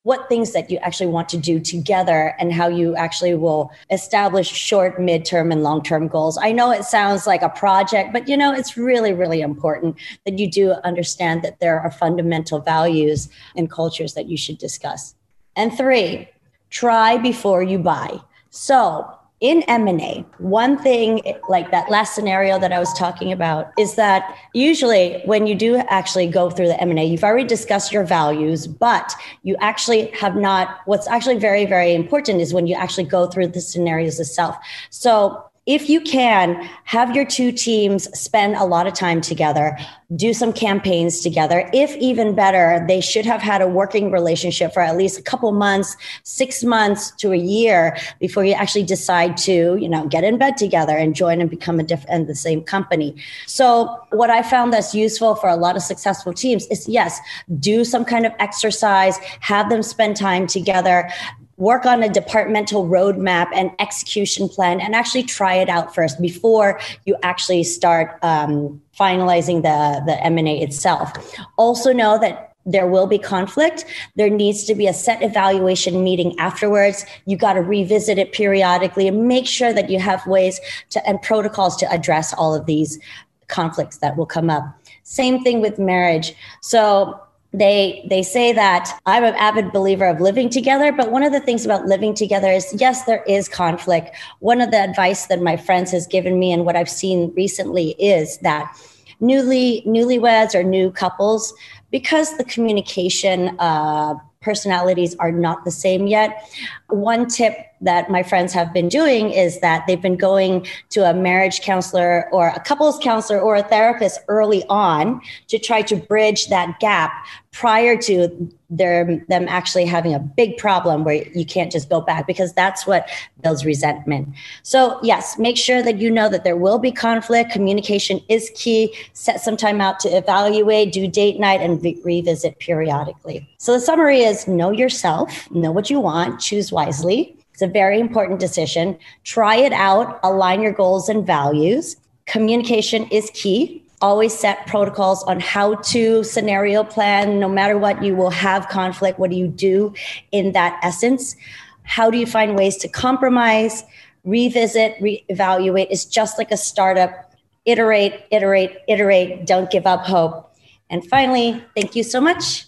what 0.04 0.28
things 0.28 0.52
that 0.52 0.70
you 0.70 0.78
actually 0.80 1.08
want 1.08 1.30
to 1.30 1.38
do 1.38 1.60
together 1.60 2.36
and 2.38 2.54
how 2.54 2.68
you 2.68 2.96
actually 2.96 3.34
will 3.34 3.72
establish 3.90 4.48
short, 4.48 5.00
midterm, 5.00 5.52
and 5.52 5.64
long 5.64 5.82
term 5.82 6.08
goals. 6.08 6.38
I 6.38 6.52
know 6.52 6.72
it 6.72 6.84
sounds 6.84 7.26
like 7.26 7.42
a 7.42 7.50
project, 7.50 8.12
but 8.14 8.28
you 8.28 8.38
know, 8.38 8.54
it's 8.54 8.78
really, 8.78 9.14
really 9.14 9.42
important 9.42 9.96
that 10.26 10.38
you 10.38 10.50
do 10.50 10.74
understand 10.84 11.42
that 11.44 11.60
there 11.60 11.80
are 11.80 11.92
fundamental 11.92 12.60
values 12.60 13.30
and 13.56 13.72
cultures 13.72 14.14
that 14.14 14.28
you 14.28 14.38
should 14.38 14.58
discuss. 14.58 15.16
And 15.56 15.76
three, 15.76 16.28
try 16.70 17.18
before 17.18 17.64
you 17.64 17.80
buy. 17.80 18.20
So 18.50 19.10
in 19.44 19.62
M&A, 19.64 20.26
one 20.38 20.78
thing 20.78 21.22
like 21.50 21.70
that 21.72 21.92
last 21.92 22.16
scenario 22.16 22.58
that 22.58 22.72
I 22.72 22.80
was 22.80 22.94
talking 22.94 23.30
about 23.34 23.74
is 23.78 23.96
that 23.96 24.34
usually 24.54 25.22
when 25.26 25.48
you 25.48 25.54
do 25.54 25.76
actually 25.90 26.28
go 26.28 26.50
through 26.50 26.68
the 26.68 26.82
M&A, 26.82 27.04
you've 27.04 27.26
already 27.26 27.46
discussed 27.46 27.92
your 27.92 28.06
values, 28.06 28.68
but 28.68 29.14
you 29.44 29.58
actually 29.60 30.06
have 30.12 30.38
not 30.38 30.80
what's 30.86 31.08
actually 31.10 31.38
very 31.38 31.66
very 31.66 31.94
important 31.94 32.40
is 32.40 32.54
when 32.54 32.68
you 32.68 32.76
actually 32.76 33.04
go 33.04 33.28
through 33.28 33.48
the 33.48 33.60
scenarios 33.60 34.18
itself. 34.18 34.56
So 34.90 35.44
if 35.66 35.90
you 35.90 36.02
can 36.02 36.56
have 36.84 37.16
your 37.16 37.26
two 37.26 37.52
teams 37.52 38.04
spend 38.18 38.56
a 38.56 38.66
lot 38.66 38.88
of 38.88 38.94
time 38.94 39.22
together 39.22 39.78
do 40.16 40.34
some 40.34 40.54
campaigns 40.54 41.22
together. 41.22 41.70
If 41.74 41.96
even 41.98 42.36
better 42.36 42.84
they 42.88 43.02
should 43.02 43.26
have 43.26 43.42
had 43.42 43.62
a 43.62 43.68
working 43.68 44.12
relationship 44.12 44.74
for 44.74 44.82
at 44.82 44.98
least 44.98 45.18
a 45.18 45.22
couple 45.22 45.52
months 45.52 45.96
six 46.24 46.64
months 46.64 47.12
to 47.18 47.32
a 47.32 47.38
year 47.38 47.98
before 48.20 48.46
you 48.46 48.54
actually 48.54 48.84
decide 48.84 49.38
to 49.38 49.78
you 49.78 49.90
know 49.90 50.08
get 50.08 50.24
in 50.24 50.38
bed 50.38 50.58
together 50.58 50.96
and 50.98 51.16
join 51.16 51.42
and 51.42 51.50
become 51.50 51.80
a 51.80 51.84
different 51.84 52.10
and 52.10 52.28
the 52.28 52.36
same 52.36 52.62
company. 52.62 53.16
So 53.48 54.00
what 54.12 54.30
i 54.30 54.42
found 54.42 54.74
that's 54.74 54.94
useful 54.94 55.36
for 55.36 55.50
a 55.50 55.56
lot 55.56 55.76
of 55.76 55.82
successful 55.82 56.34
teams 56.34 56.68
is 56.68 56.88
yes 56.88 57.20
do 57.60 57.84
some 57.84 58.06
kind 58.06 58.26
of 58.26 58.32
exercise 58.40 59.18
have 59.40 59.70
them 59.70 59.82
spend 59.82 60.16
time 60.16 60.48
together 60.48 61.10
work 61.58 61.86
on 61.86 62.02
a 62.02 62.10
departmental 62.10 62.88
roadmap 62.88 63.48
and 63.54 63.72
execution 63.80 64.50
plan 64.50 64.82
and 64.82 64.96
actually 64.96 65.24
try 65.24 65.56
it 65.56 65.70
out 65.70 65.94
first 65.94 66.22
before 66.22 66.80
you 67.06 67.16
actually 67.24 67.64
start 67.64 68.18
um, 68.24 68.82
finalizing 69.00 69.62
the, 69.62 70.04
the 70.06 70.24
m&a 70.24 70.62
itself. 70.62 71.12
Also 71.58 71.94
know 71.94 72.18
that 72.20 72.54
there 72.66 72.88
will 72.88 73.08
be 73.08 73.18
conflict. 73.18 73.86
There 74.16 74.30
needs 74.30 74.64
to 74.66 74.76
be 74.76 74.88
a 74.88 74.94
set 74.94 75.22
evaluation 75.22 76.04
meeting 76.04 76.38
afterwards. 76.40 77.06
You 77.26 77.36
got 77.36 77.54
to 77.54 77.62
revisit 77.62 78.18
it 78.18 78.32
periodically 78.32 79.08
and 79.08 79.28
make 79.28 79.48
sure 79.48 79.74
that 79.74 79.90
you 79.90 80.00
have 80.00 80.26
ways 80.26 80.60
to 80.92 81.08
and 81.08 81.22
protocols 81.22 81.76
to 81.78 81.92
address 81.92 82.34
all 82.34 82.56
of 82.56 82.66
these 82.66 83.00
conflicts 83.48 83.98
that 83.98 84.16
will 84.16 84.26
come 84.26 84.50
up. 84.50 84.64
Same 85.04 85.44
thing 85.44 85.60
with 85.60 85.78
marriage. 85.78 86.34
So 86.62 87.20
they 87.54 88.04
they 88.10 88.24
say 88.24 88.52
that 88.52 89.00
i'm 89.06 89.24
an 89.24 89.36
avid 89.36 89.72
believer 89.72 90.06
of 90.06 90.20
living 90.20 90.50
together 90.50 90.92
but 90.92 91.12
one 91.12 91.24
of 91.24 91.32
the 91.32 91.40
things 91.40 91.64
about 91.66 91.86
living 91.86 92.14
together 92.14 92.50
is 92.50 92.74
yes 92.80 93.06
there 93.06 93.24
is 93.28 93.48
conflict. 93.48 94.16
One 94.40 94.60
of 94.60 94.72
the 94.72 94.78
advice 94.78 95.28
that 95.28 95.42
my 95.42 95.56
friends 95.56 95.92
has 95.92 96.08
given 96.08 96.40
me 96.40 96.52
and 96.52 96.66
what 96.66 96.76
i've 96.76 96.90
seen 96.90 97.32
recently 97.36 97.92
is 98.00 98.38
that 98.40 98.76
newly 99.20 99.84
newlyweds 99.86 100.56
or 100.56 100.64
new 100.64 100.92
couples 100.92 101.54
because 101.92 102.38
the 102.38 102.44
communication 102.44 103.56
uh, 103.60 104.16
personalities 104.42 105.16
are 105.18 105.32
not 105.32 105.64
the 105.64 105.72
same 105.72 106.08
yet 106.08 106.44
one 106.90 107.28
tip 107.28 107.56
that 107.84 108.10
my 108.10 108.24
friends 108.24 108.54
have 108.54 108.74
been 108.74 108.90
doing 108.90 109.32
is 109.32 109.60
that 109.60 109.86
they've 109.88 110.02
been 110.02 110.18
going 110.18 110.66
to 110.90 111.10
a 111.10 111.14
marriage 111.14 111.62
counselor 111.62 112.28
or 112.32 112.48
a 112.50 112.60
couples 112.62 112.98
counselor 113.00 113.40
or 113.40 113.56
a 113.56 113.64
therapist 113.64 114.20
early 114.28 114.64
on 114.70 115.22
to 115.48 115.60
try 115.60 115.82
to 115.82 115.96
bridge 115.96 116.48
that 116.48 116.80
gap 116.80 117.26
prior 117.52 117.96
to 117.96 118.50
their 118.70 119.24
them 119.30 119.48
actually 119.48 119.86
having 119.86 120.16
a 120.16 120.20
big 120.20 120.58
problem 120.58 121.04
where 121.04 121.28
you 121.38 121.46
can't 121.46 121.72
just 121.72 121.88
go 121.90 122.02
back 122.02 122.26
because 122.26 122.52
that's 122.54 122.88
what 122.88 123.08
builds 123.42 123.64
resentment. 123.64 124.28
So 124.64 125.00
yes, 125.04 125.38
make 125.38 125.58
sure 125.58 125.84
that 125.84 126.00
you 126.00 126.10
know 126.10 126.28
that 126.30 126.44
there 126.44 126.58
will 126.58 126.80
be 126.80 126.92
conflict. 126.92 127.52
Communication 127.52 128.20
is 128.30 128.52
key. 128.56 128.96
Set 129.14 129.40
some 129.42 129.56
time 129.56 129.80
out 129.80 130.00
to 130.00 130.10
evaluate, 130.10 130.92
do 130.92 131.08
date 131.08 131.40
night, 131.40 131.62
and 131.62 131.84
re- 131.84 132.00
revisit 132.04 132.58
periodically. 132.58 133.48
So 133.60 133.74
the 133.74 133.80
summary 133.80 134.22
is: 134.22 134.48
know 134.48 134.72
yourself, 134.72 135.50
know 135.52 135.72
what 135.72 135.92
you 135.92 136.00
want, 136.00 136.40
choose 136.40 136.72
wisely 136.72 137.38
it's 137.54 137.62
a 137.62 137.68
very 137.68 138.00
important 138.00 138.40
decision. 138.40 138.98
Try 139.24 139.58
it 139.58 139.74
out, 139.74 140.20
align 140.24 140.62
your 140.62 140.74
goals 140.74 141.08
and 141.08 141.26
values. 141.26 141.96
Communication 142.26 143.08
is 143.10 143.30
key. 143.36 143.84
Always 144.02 144.38
set 144.38 144.66
protocols 144.66 145.24
on 145.26 145.40
how 145.40 145.76
to 145.76 146.24
scenario 146.24 146.84
plan. 146.84 147.40
No 147.40 147.48
matter 147.48 147.78
what, 147.78 148.04
you 148.04 148.16
will 148.16 148.32
have 148.32 148.68
conflict. 148.70 149.20
What 149.20 149.30
do 149.30 149.36
you 149.36 149.48
do 149.48 149.94
in 150.32 150.54
that 150.54 150.80
essence? 150.84 151.36
How 151.84 152.10
do 152.10 152.18
you 152.18 152.26
find 152.26 152.58
ways 152.58 152.76
to 152.78 152.88
compromise, 152.88 153.84
revisit, 154.24 154.98
reevaluate? 154.98 155.88
It's 155.92 156.06
just 156.06 156.40
like 156.40 156.52
a 156.52 156.58
startup. 156.58 157.32
Iterate, 157.66 158.26
iterate, 158.32 158.80
iterate. 158.88 159.46
Don't 159.46 159.70
give 159.70 159.86
up 159.86 160.02
hope. 160.02 160.54
And 160.90 161.08
finally, 161.08 161.64
thank 161.76 161.96
you 161.96 162.04
so 162.04 162.20
much. 162.20 162.66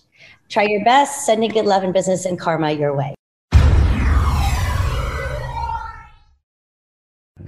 Try 0.47 0.63
your 0.63 0.85
best, 0.85 1.25
sending 1.25 1.49
good 1.49 1.65
love 1.65 1.83
and 1.83 1.91
business 1.91 2.23
and 2.23 2.39
karma 2.39 2.71
your 2.71 2.95
way. 2.95 3.15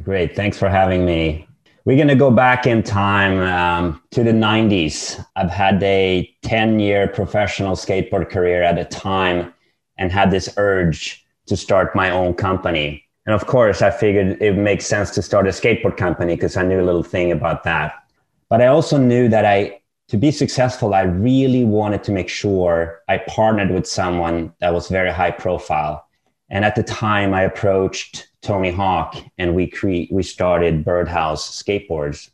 Great. 0.08 0.38
Thanks 0.38 0.58
for 0.58 0.70
having 0.70 1.06
me. 1.06 1.46
We're 1.84 1.98
going 1.98 2.08
to 2.08 2.16
go 2.16 2.32
back 2.32 2.66
in 2.66 2.82
time 2.82 3.42
um, 3.42 4.02
to 4.12 4.24
the 4.24 4.32
90s. 4.32 5.22
I've 5.36 5.50
had 5.50 5.84
a 5.84 6.34
10 6.44 6.80
year 6.80 7.10
professional 7.10 7.76
skateboard 7.76 8.30
career 8.30 8.64
at 8.64 8.78
a 8.78 8.86
time 8.86 9.54
and 9.98 10.10
had 10.10 10.32
this 10.32 10.48
urge 10.56 11.26
to 11.48 11.58
start 11.58 11.94
my 11.94 12.10
own 12.10 12.36
company. 12.36 13.04
And 13.26 13.36
of 13.36 13.48
course, 13.48 13.82
I 13.82 13.92
figured 13.92 14.42
it 14.42 14.54
makes 14.54 14.86
sense 14.86 15.12
to 15.12 15.22
start 15.22 15.46
a 15.46 15.50
skateboard 15.50 15.98
company 15.98 16.36
because 16.36 16.56
I 16.56 16.64
knew 16.64 16.80
a 16.80 16.88
little 16.88 17.04
thing 17.04 17.34
about 17.34 17.66
that. 17.66 17.96
But 18.48 18.62
I 18.62 18.68
also 18.68 18.98
knew 18.98 19.28
that 19.28 19.44
I, 19.44 19.82
to 20.08 20.16
be 20.16 20.32
successful, 20.32 20.94
I 20.94 21.02
really 21.02 21.66
wanted 21.66 22.02
to 22.06 22.14
make 22.14 22.30
sure 22.30 23.02
I 23.10 23.18
partnered 23.18 23.72
with 23.72 23.86
someone 23.86 24.54
that 24.62 24.74
was 24.74 24.88
very 24.88 25.12
high 25.12 25.32
profile. 25.32 26.07
And 26.50 26.64
at 26.64 26.76
the 26.76 26.84
time, 26.84 27.34
I 27.34 27.42
approached 27.42 28.30
Tony 28.42 28.72
Hawk, 28.72 29.18
and 29.38 29.54
we 29.54 29.68
cre- 29.68 30.12
we 30.12 30.24
started 30.24 30.86
Birdhouse 30.86 31.62
Skateboards. 31.62 32.30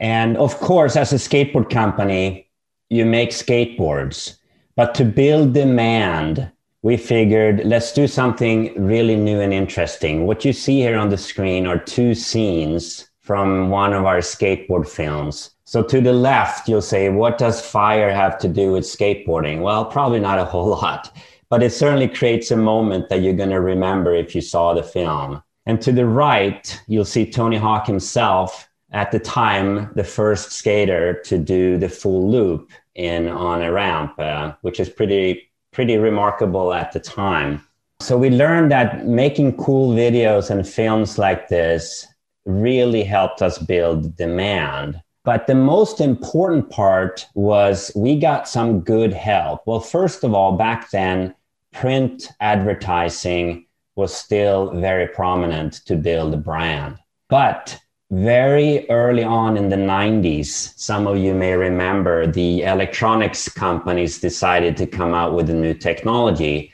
And 0.00 0.36
of 0.36 0.58
course, 0.58 0.96
as 0.96 1.12
a 1.12 1.16
skateboard 1.16 1.70
company, 1.70 2.48
you 2.90 3.04
make 3.04 3.30
skateboards, 3.30 4.38
but 4.76 4.94
to 4.96 5.04
build 5.04 5.52
demand, 5.52 6.50
we 6.82 6.96
figured 6.96 7.64
let's 7.64 7.92
do 7.92 8.06
something 8.06 8.72
really 8.82 9.16
new 9.16 9.40
and 9.40 9.52
interesting. 9.52 10.26
What 10.26 10.44
you 10.44 10.52
see 10.52 10.80
here 10.80 10.98
on 10.98 11.08
the 11.08 11.16
screen 11.16 11.66
are 11.66 11.78
two 11.78 12.14
scenes 12.14 13.08
from 13.20 13.70
one 13.70 13.94
of 13.94 14.04
our 14.04 14.18
skateboard 14.18 14.86
films. 14.86 15.50
So 15.64 15.82
to 15.82 16.00
the 16.00 16.12
left, 16.12 16.68
you'll 16.68 16.82
say, 16.82 17.08
what 17.08 17.38
does 17.38 17.60
fire 17.60 18.12
have 18.12 18.38
to 18.40 18.48
do 18.48 18.72
with 18.72 18.84
skateboarding? 18.84 19.62
Well, 19.62 19.86
probably 19.86 20.20
not 20.20 20.38
a 20.38 20.44
whole 20.44 20.68
lot 20.82 21.16
but 21.50 21.62
it 21.62 21.70
certainly 21.70 22.08
creates 22.08 22.50
a 22.50 22.56
moment 22.56 23.08
that 23.08 23.20
you're 23.20 23.34
going 23.34 23.50
to 23.50 23.60
remember 23.60 24.14
if 24.14 24.34
you 24.34 24.40
saw 24.40 24.74
the 24.74 24.82
film. 24.82 25.42
And 25.66 25.80
to 25.82 25.92
the 25.92 26.06
right, 26.06 26.80
you'll 26.86 27.04
see 27.04 27.30
Tony 27.30 27.56
Hawk 27.56 27.86
himself 27.86 28.68
at 28.92 29.10
the 29.10 29.18
time, 29.18 29.90
the 29.94 30.04
first 30.04 30.52
skater 30.52 31.20
to 31.24 31.38
do 31.38 31.78
the 31.78 31.88
full 31.88 32.30
loop 32.30 32.70
in 32.94 33.28
on 33.28 33.62
a 33.62 33.72
ramp, 33.72 34.18
uh, 34.18 34.52
which 34.62 34.78
is 34.78 34.88
pretty 34.88 35.50
pretty 35.72 35.96
remarkable 35.96 36.72
at 36.72 36.92
the 36.92 37.00
time. 37.00 37.60
So 38.00 38.16
we 38.16 38.30
learned 38.30 38.70
that 38.70 39.06
making 39.06 39.56
cool 39.56 39.94
videos 39.94 40.50
and 40.50 40.66
films 40.66 41.18
like 41.18 41.48
this 41.48 42.06
really 42.44 43.02
helped 43.02 43.42
us 43.42 43.58
build 43.58 44.16
demand. 44.16 45.02
But 45.24 45.46
the 45.46 45.54
most 45.54 46.02
important 46.02 46.68
part 46.68 47.26
was 47.34 47.90
we 47.96 48.18
got 48.18 48.46
some 48.46 48.80
good 48.80 49.14
help. 49.14 49.62
Well, 49.66 49.80
first 49.80 50.22
of 50.22 50.34
all, 50.34 50.52
back 50.52 50.90
then, 50.90 51.34
print 51.72 52.28
advertising 52.40 53.66
was 53.96 54.14
still 54.14 54.70
very 54.78 55.06
prominent 55.06 55.84
to 55.86 55.96
build 55.96 56.34
a 56.34 56.36
brand. 56.36 56.98
But 57.30 57.78
very 58.10 58.88
early 58.90 59.24
on 59.24 59.56
in 59.56 59.70
the 59.70 59.76
90s, 59.76 60.78
some 60.78 61.06
of 61.06 61.16
you 61.16 61.32
may 61.32 61.54
remember 61.54 62.26
the 62.26 62.62
electronics 62.62 63.48
companies 63.48 64.20
decided 64.20 64.76
to 64.76 64.86
come 64.86 65.14
out 65.14 65.34
with 65.34 65.48
a 65.48 65.54
new 65.54 65.72
technology. 65.72 66.70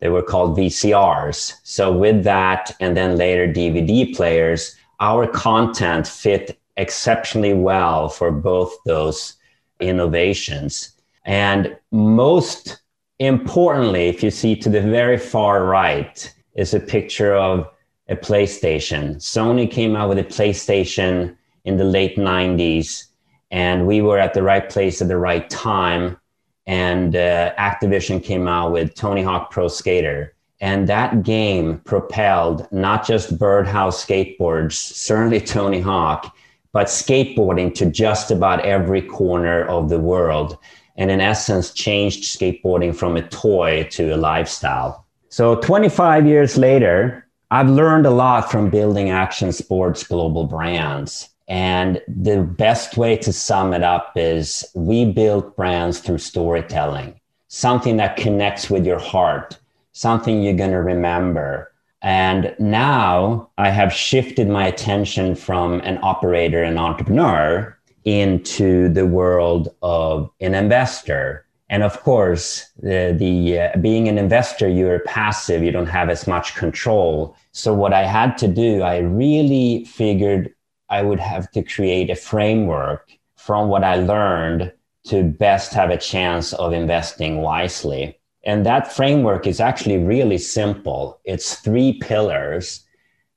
They 0.00 0.10
were 0.10 0.22
called 0.22 0.58
VCRs. 0.58 1.54
So, 1.62 1.90
with 1.90 2.22
that, 2.24 2.76
and 2.80 2.94
then 2.94 3.16
later 3.16 3.48
DVD 3.48 4.14
players, 4.14 4.76
our 5.00 5.26
content 5.26 6.06
fit 6.06 6.58
exceptionally 6.76 7.54
well 7.54 8.08
for 8.08 8.30
both 8.30 8.76
those 8.84 9.34
innovations. 9.80 10.92
And 11.24 11.76
most 11.90 12.80
Importantly, 13.20 14.08
if 14.08 14.24
you 14.24 14.30
see 14.30 14.56
to 14.56 14.68
the 14.68 14.80
very 14.80 15.18
far 15.18 15.64
right 15.64 16.34
is 16.54 16.74
a 16.74 16.80
picture 16.80 17.34
of 17.34 17.70
a 18.08 18.16
PlayStation. 18.16 19.16
Sony 19.16 19.70
came 19.70 19.94
out 19.94 20.08
with 20.08 20.18
a 20.18 20.24
PlayStation 20.24 21.36
in 21.64 21.76
the 21.76 21.84
late 21.84 22.16
90s, 22.16 23.06
and 23.52 23.86
we 23.86 24.02
were 24.02 24.18
at 24.18 24.34
the 24.34 24.42
right 24.42 24.68
place 24.68 25.00
at 25.00 25.08
the 25.08 25.16
right 25.16 25.48
time. 25.48 26.18
And 26.66 27.14
uh, 27.14 27.54
Activision 27.54 28.22
came 28.22 28.48
out 28.48 28.72
with 28.72 28.94
Tony 28.94 29.22
Hawk 29.22 29.50
Pro 29.50 29.68
Skater. 29.68 30.34
And 30.60 30.88
that 30.88 31.22
game 31.22 31.78
propelled 31.80 32.66
not 32.72 33.06
just 33.06 33.38
Birdhouse 33.38 34.04
skateboards, 34.04 34.72
certainly 34.72 35.40
Tony 35.56 35.80
Hawk, 35.80 36.34
but 36.74 36.88
skateboarding 36.88 37.72
to 37.72 37.86
just 37.86 38.32
about 38.32 38.66
every 38.66 39.00
corner 39.00 39.64
of 39.64 39.88
the 39.88 40.00
world 40.00 40.58
and 40.96 41.10
in 41.10 41.20
essence 41.20 41.72
changed 41.72 42.24
skateboarding 42.24 42.94
from 42.94 43.16
a 43.16 43.26
toy 43.28 43.84
to 43.92 44.14
a 44.14 44.18
lifestyle. 44.18 45.06
So 45.28 45.56
25 45.56 46.26
years 46.26 46.58
later, 46.58 47.26
I've 47.50 47.70
learned 47.70 48.06
a 48.06 48.10
lot 48.10 48.50
from 48.50 48.70
building 48.70 49.10
action 49.10 49.52
sports 49.52 50.02
global 50.02 50.44
brands. 50.44 51.28
And 51.46 52.02
the 52.08 52.42
best 52.42 52.96
way 52.96 53.16
to 53.18 53.32
sum 53.32 53.72
it 53.72 53.84
up 53.84 54.12
is 54.16 54.64
we 54.74 55.04
build 55.04 55.54
brands 55.54 56.00
through 56.00 56.18
storytelling, 56.18 57.20
something 57.48 57.98
that 57.98 58.16
connects 58.16 58.68
with 58.68 58.84
your 58.84 58.98
heart, 58.98 59.58
something 59.92 60.42
you're 60.42 60.54
going 60.54 60.72
to 60.72 60.82
remember. 60.82 61.72
And 62.04 62.54
now 62.58 63.48
I 63.56 63.70
have 63.70 63.90
shifted 63.90 64.46
my 64.46 64.66
attention 64.66 65.34
from 65.34 65.80
an 65.80 65.98
operator 66.02 66.62
and 66.62 66.78
entrepreneur 66.78 67.78
into 68.04 68.90
the 68.90 69.06
world 69.06 69.74
of 69.82 70.30
an 70.42 70.54
investor. 70.54 71.46
And 71.70 71.82
of 71.82 72.02
course, 72.02 72.70
the, 72.82 73.16
the 73.18 73.58
uh, 73.58 73.78
being 73.78 74.06
an 74.06 74.18
investor, 74.18 74.68
you're 74.68 74.98
passive, 75.06 75.62
you 75.62 75.70
don't 75.70 75.86
have 75.86 76.10
as 76.10 76.26
much 76.26 76.54
control. 76.56 77.34
So 77.52 77.72
what 77.72 77.94
I 77.94 78.04
had 78.04 78.36
to 78.38 78.48
do, 78.48 78.82
I 78.82 78.98
really 78.98 79.86
figured 79.86 80.52
I 80.90 81.00
would 81.00 81.20
have 81.20 81.50
to 81.52 81.62
create 81.62 82.10
a 82.10 82.16
framework 82.16 83.12
from 83.36 83.68
what 83.68 83.82
I 83.82 83.96
learned 83.96 84.70
to 85.06 85.22
best 85.22 85.72
have 85.72 85.88
a 85.88 85.96
chance 85.96 86.52
of 86.52 86.74
investing 86.74 87.40
wisely. 87.40 88.18
And 88.44 88.64
that 88.66 88.92
framework 88.92 89.46
is 89.46 89.60
actually 89.60 89.98
really 89.98 90.38
simple. 90.38 91.20
It's 91.24 91.56
three 91.56 91.94
pillars 91.94 92.80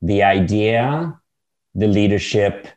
the 0.04 0.22
idea, 0.22 1.20
the 1.74 1.88
leadership, 1.88 2.68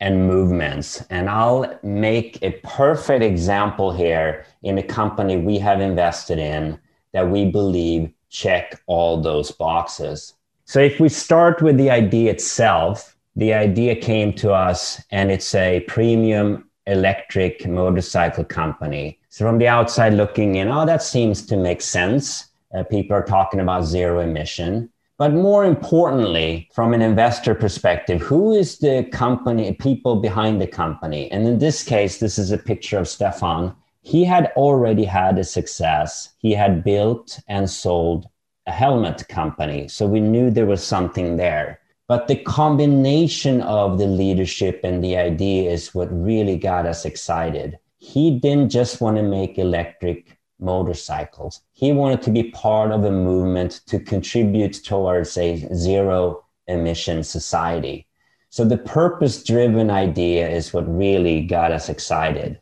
and 0.00 0.26
movements. 0.26 1.02
And 1.10 1.30
I'll 1.30 1.78
make 1.82 2.42
a 2.42 2.50
perfect 2.64 3.22
example 3.22 3.92
here 3.92 4.44
in 4.62 4.76
a 4.78 4.82
company 4.82 5.36
we 5.36 5.58
have 5.58 5.80
invested 5.80 6.38
in 6.38 6.78
that 7.12 7.30
we 7.30 7.50
believe 7.50 8.12
check 8.30 8.82
all 8.86 9.20
those 9.20 9.52
boxes. 9.52 10.34
So 10.64 10.80
if 10.80 10.98
we 10.98 11.08
start 11.08 11.62
with 11.62 11.76
the 11.76 11.90
idea 11.90 12.32
itself, 12.32 13.16
the 13.36 13.54
idea 13.54 13.94
came 13.94 14.32
to 14.34 14.52
us 14.52 15.00
and 15.10 15.30
it's 15.30 15.54
a 15.54 15.80
premium 15.86 16.68
electric 16.86 17.66
motorcycle 17.66 18.44
company 18.44 19.18
so 19.36 19.44
from 19.44 19.58
the 19.58 19.68
outside 19.68 20.14
looking 20.14 20.54
in, 20.54 20.68
oh, 20.68 20.86
that 20.86 21.02
seems 21.02 21.44
to 21.44 21.58
make 21.58 21.82
sense. 21.82 22.46
Uh, 22.74 22.84
people 22.84 23.14
are 23.14 23.22
talking 23.22 23.60
about 23.60 23.84
zero 23.84 24.20
emission. 24.20 24.88
But 25.18 25.34
more 25.34 25.66
importantly, 25.66 26.70
from 26.72 26.94
an 26.94 27.02
investor 27.02 27.54
perspective, 27.54 28.22
who 28.22 28.54
is 28.54 28.78
the 28.78 29.06
company, 29.12 29.74
people 29.74 30.22
behind 30.22 30.58
the 30.62 30.66
company? 30.66 31.30
And 31.30 31.46
in 31.46 31.58
this 31.58 31.82
case, 31.82 32.16
this 32.16 32.38
is 32.38 32.50
a 32.50 32.56
picture 32.56 32.96
of 32.96 33.08
Stefan. 33.08 33.76
He 34.00 34.24
had 34.24 34.52
already 34.56 35.04
had 35.04 35.38
a 35.38 35.44
success. 35.44 36.30
He 36.38 36.52
had 36.52 36.82
built 36.82 37.38
and 37.46 37.68
sold 37.68 38.30
a 38.66 38.72
helmet 38.72 39.28
company. 39.28 39.86
So 39.88 40.06
we 40.06 40.20
knew 40.20 40.50
there 40.50 40.64
was 40.64 40.82
something 40.82 41.36
there. 41.36 41.78
But 42.08 42.26
the 42.26 42.36
combination 42.36 43.60
of 43.60 43.98
the 43.98 44.06
leadership 44.06 44.80
and 44.82 45.04
the 45.04 45.18
idea 45.18 45.70
is 45.70 45.94
what 45.94 46.08
really 46.10 46.56
got 46.56 46.86
us 46.86 47.04
excited 47.04 47.78
he 47.98 48.38
didn't 48.38 48.70
just 48.70 49.00
want 49.00 49.16
to 49.16 49.22
make 49.22 49.58
electric 49.58 50.38
motorcycles. 50.58 51.60
He 51.72 51.92
wanted 51.92 52.22
to 52.22 52.30
be 52.30 52.50
part 52.50 52.90
of 52.90 53.04
a 53.04 53.10
movement 53.10 53.80
to 53.86 53.98
contribute 53.98 54.84
towards 54.84 55.36
a 55.36 55.68
zero 55.74 56.44
emission 56.66 57.22
society. 57.22 58.06
So 58.48 58.64
the 58.64 58.78
purpose 58.78 59.42
driven 59.42 59.90
idea 59.90 60.48
is 60.48 60.72
what 60.72 60.88
really 60.88 61.42
got 61.42 61.72
us 61.72 61.88
excited. 61.88 62.60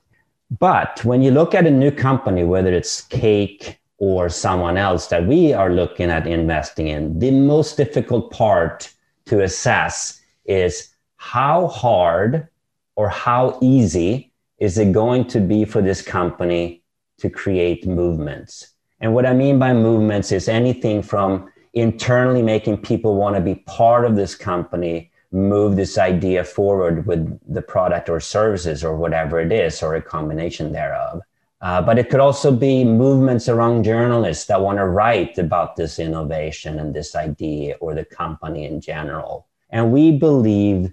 But 0.59 1.05
when 1.05 1.23
you 1.23 1.31
look 1.31 1.55
at 1.55 1.67
a 1.67 1.71
new 1.71 1.91
company, 1.91 2.45
whether 2.45 2.73
it's 2.73 3.03
Cake 3.03 3.81
or 3.99 4.29
someone 4.29 4.77
else 4.77 5.07
that 5.09 5.27
we 5.27 5.53
are 5.53 5.71
looking 5.71 6.11
at 6.11 6.27
investing 6.27 6.89
in, 6.89 7.19
the 7.19 7.31
most 7.31 7.77
difficult 7.77 8.31
part 8.31 8.93
to 9.27 9.43
assess 9.43 10.21
is 10.45 10.89
how 11.17 11.69
hard 11.69 12.49
or 12.97 13.09
how 13.09 13.59
easy 13.63 14.33
is 14.65 14.79
it 14.79 14.93
going 14.93 15.27
to 15.27 15.41
be 15.41 15.63
for 15.67 15.83
this 15.83 16.01
company 16.01 16.83
to 17.19 17.29
create 17.29 17.87
movements? 17.87 18.69
And 18.99 19.13
what 19.13 19.27
I 19.27 19.35
mean 19.35 19.59
by 19.59 19.75
movements 19.75 20.33
is 20.33 20.49
anything 20.49 21.03
from 21.03 21.53
internally 21.75 22.43
making 22.43 22.79
people 22.79 23.17
want 23.17 23.37
to 23.37 23.43
be 23.43 23.57
part 23.67 24.07
of 24.07 24.17
this 24.17 24.35
company, 24.35 25.11
move 25.33 25.77
this 25.77 25.99
idea 25.99 26.45
forward 26.45 27.07
with 27.07 27.23
the 27.53 27.61
product 27.61 28.09
or 28.09 28.21
services 28.21 28.83
or 28.83 28.97
whatever 28.97 29.39
it 29.39 29.53
is, 29.53 29.83
or 29.83 29.97
a 29.97 30.01
combination 30.01 30.73
thereof. 30.73 31.21
Uh, 31.61 31.83
but 31.83 31.99
it 31.99 32.09
could 32.09 32.21
also 32.21 32.51
be 32.51 32.85
movements 32.85 33.51
around 33.51 33.85
journalists 33.85 34.47
that 34.47 34.63
want 34.63 34.79
to 34.79 34.87
write 34.87 35.37
about 35.37 35.77
this 35.77 35.99
innovation 35.99 36.79
and 36.79 36.95
this 36.95 37.15
idea 37.15 37.77
or 37.83 37.95
the 37.95 38.05
company 38.07 38.65
in 38.65 38.81
general. 38.81 39.47
And 39.69 39.93
we 39.93 40.11
believe 40.11 40.91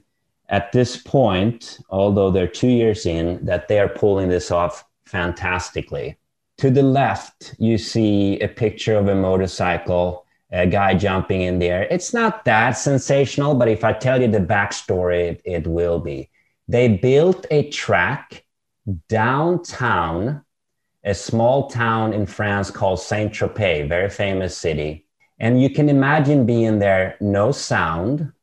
at 0.52 0.74
this 0.74 0.98
point, 0.98 1.80
although 1.90 2.30
they're 2.30 2.46
two 2.46 2.68
years 2.68 3.06
in, 3.06 3.44
that 3.46 3.70
they 3.70 3.80
are 3.80 3.88
pulling 3.88 4.28
this 4.28 4.52
off 4.52 4.84
fantastically. 5.06 6.18
To 6.58 6.70
the 6.70 6.84
left, 6.84 7.56
you 7.58 7.78
see 7.78 8.40
a 8.42 8.50
picture 8.50 8.98
of 8.98 9.08
a 9.08 9.16
motorcycle, 9.16 10.26
a 10.52 10.68
guy 10.68 10.94
jumping 10.94 11.42
in 11.42 11.58
the 11.58 11.70
air. 11.70 11.88
It's 11.90 12.14
not 12.14 12.44
that 12.46 12.72
sensational, 12.72 13.56
but 13.56 13.70
if 13.70 13.86
I 13.86 13.94
tell 13.94 14.22
you 14.22 14.28
the 14.28 14.40
backstory, 14.40 15.40
it, 15.46 15.66
will 15.66 16.00
be. 16.00 16.30
They 16.68 16.90
built 16.90 17.48
a 17.50 17.70
track 17.70 18.44
downtown, 19.08 20.44
a 21.06 21.16
small 21.16 21.70
town 21.70 22.12
in 22.12 22.26
France 22.26 22.70
called 22.70 23.00
Saint 23.00 23.32
Tropez, 23.32 23.88
very 23.88 24.10
famous 24.10 24.58
city. 24.58 25.06
And 25.40 25.62
you 25.62 25.70
can 25.70 25.88
imagine 25.88 26.46
being 26.46 26.80
there, 26.80 27.16
no 27.22 27.54
sound 27.54 28.34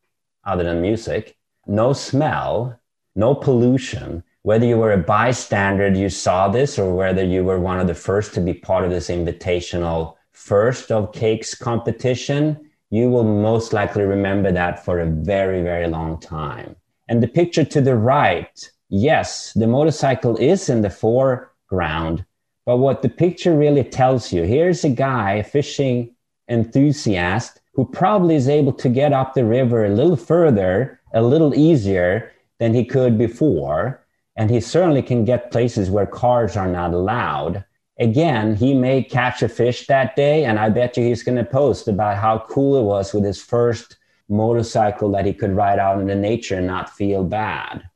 other 0.45 0.65
than 0.65 0.81
music, 0.81 1.38
no 1.69 1.93
smell, 1.93 2.81
no 3.15 3.35
pollution. 3.35 4.25
Whether 4.43 4.67
you 4.67 4.79
were 4.79 4.93
a 4.93 4.99
bystander, 4.99 5.89
you 5.89 6.09
saw 6.09 6.49
this, 6.49 6.79
or 6.79 6.95
whether 6.95 7.25
you 7.25 7.45
were 7.45 7.61
one 7.61 7.79
of 7.79 7.87
the 7.87 7.95
first 7.95 8.35
to 8.35 8.41
be 8.41 8.55
part 8.55 8.85
of 8.85 8.91
this 8.91 9.09
invitational 9.09 10.15
first 10.33 10.91
of 10.91 11.13
cakes 11.13 11.55
competition, 11.55 12.71
you 12.91 13.11
will 13.11 13.25
most 13.25 13.73
likely 13.73 14.05
remember 14.05 14.51
that 14.53 14.85
for 14.85 15.01
a 15.01 15.07
very, 15.07 15.63
very 15.63 15.89
long 15.89 16.19
time. 16.21 16.75
And 17.09 17.23
the 17.23 17.29
picture 17.29 17.65
to 17.65 17.81
the 17.81 17.97
right, 17.97 18.71
yes, 18.89 19.53
the 19.53 19.67
motorcycle 19.67 20.37
is 20.37 20.69
in 20.69 20.81
the 20.81 20.91
foreground, 20.91 22.25
but 22.65 22.79
what 22.79 23.03
the 23.03 23.09
picture 23.09 23.57
really 23.57 23.85
tells 23.85 24.33
you 24.33 24.43
here's 24.43 24.85
a 24.85 24.91
guy, 24.91 25.43
fishing 25.43 26.15
enthusiast, 26.49 27.61
who 27.75 27.85
probably 27.85 28.35
is 28.35 28.49
able 28.49 28.73
to 28.73 28.89
get 28.89 29.13
up 29.13 29.35
the 29.35 29.45
river 29.45 29.85
a 29.85 29.91
little 29.91 30.17
further 30.17 30.99
a 31.13 31.23
little 31.23 31.55
easier 31.55 32.31
than 32.59 32.75
he 32.75 32.85
could 32.85 33.17
before. 33.17 34.05
And 34.37 34.51
he 34.51 34.61
certainly 34.61 35.03
can 35.03 35.25
get 35.25 35.51
places 35.51 35.91
where 35.91 36.07
cars 36.07 36.57
are 36.57 36.69
not 36.69 36.95
allowed. 36.95 37.65
Again, 37.99 38.55
he 38.55 38.75
may 38.75 39.03
catch 39.03 39.43
a 39.43 39.49
fish 39.49 39.87
that 39.89 40.15
day, 40.15 40.45
and 40.45 40.59
I 40.59 40.69
bet 40.69 40.97
you 40.97 41.03
he's 41.03 41.25
going 41.25 41.39
to 41.39 41.45
post 41.45 41.89
about 41.89 42.17
how 42.17 42.45
cool 42.49 42.79
it 42.79 42.85
was 42.85 43.13
with 43.13 43.25
his 43.25 43.43
first 43.43 43.97
motorcycle 44.29 45.11
that 45.13 45.27
he 45.27 45.33
could 45.33 45.57
ride 45.57 45.81
out 45.81 46.01
in 46.01 46.07
the 46.07 46.15
nature 46.15 46.57
and 46.57 46.67
not 46.67 46.91
feel 46.91 47.25
bad. 47.25 47.88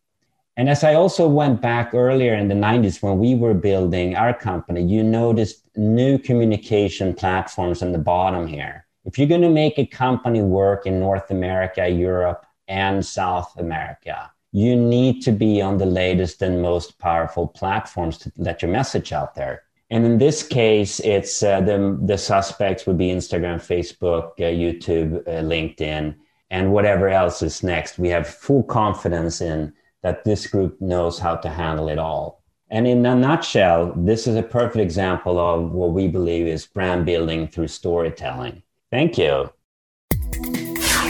And 0.62 0.70
as 0.70 0.84
I 0.84 0.94
also 0.94 1.26
went 1.26 1.60
back 1.60 1.92
earlier 1.92 2.34
in 2.34 2.46
the 2.46 2.54
90s 2.54 3.02
when 3.02 3.18
we 3.18 3.34
were 3.34 3.52
building 3.52 4.14
our 4.14 4.32
company, 4.32 4.80
you 4.80 5.02
noticed 5.02 5.66
new 5.74 6.18
communication 6.18 7.14
platforms 7.14 7.82
on 7.82 7.90
the 7.90 7.98
bottom 7.98 8.46
here. 8.46 8.86
If 9.04 9.18
you're 9.18 9.26
going 9.26 9.40
to 9.40 9.50
make 9.50 9.76
a 9.76 9.84
company 9.84 10.40
work 10.40 10.86
in 10.86 11.00
North 11.00 11.32
America, 11.32 11.88
Europe, 11.88 12.46
and 12.68 13.04
South 13.04 13.58
America. 13.58 14.30
You 14.52 14.76
need 14.76 15.22
to 15.22 15.32
be 15.32 15.60
on 15.60 15.78
the 15.78 15.92
latest 16.02 16.40
and 16.42 16.62
most 16.62 16.96
powerful 17.00 17.48
platforms 17.48 18.16
to 18.18 18.30
let 18.36 18.62
your 18.62 18.70
message 18.70 19.12
out 19.12 19.34
there. 19.34 19.64
And 19.90 20.06
in 20.06 20.18
this 20.18 20.46
case, 20.46 21.00
it's 21.00 21.42
uh, 21.42 21.60
the, 21.62 21.98
the 22.00 22.16
suspects 22.16 22.86
would 22.86 22.98
be 22.98 23.08
Instagram, 23.08 23.56
Facebook, 23.56 24.34
uh, 24.38 24.54
YouTube, 24.64 25.26
uh, 25.26 25.42
LinkedIn, 25.42 26.14
and 26.52 26.72
whatever 26.72 27.08
else 27.08 27.42
is 27.42 27.64
next. 27.64 27.98
We 27.98 28.10
have 28.10 28.28
full 28.28 28.62
confidence 28.62 29.40
in 29.40 29.72
that 30.02 30.24
this 30.24 30.46
group 30.46 30.80
knows 30.80 31.18
how 31.18 31.36
to 31.36 31.48
handle 31.48 31.88
it 31.88 31.98
all. 31.98 32.42
And 32.70 32.86
in 32.86 33.04
a 33.04 33.14
nutshell, 33.14 33.92
this 33.96 34.26
is 34.26 34.36
a 34.36 34.42
perfect 34.42 34.78
example 34.78 35.38
of 35.38 35.72
what 35.72 35.92
we 35.92 36.08
believe 36.08 36.46
is 36.46 36.66
brand 36.66 37.04
building 37.04 37.46
through 37.46 37.68
storytelling. 37.68 38.62
Thank 38.90 39.18
you. 39.18 39.50